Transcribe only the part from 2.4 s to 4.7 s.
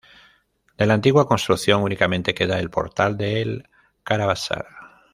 el portal del caravasar.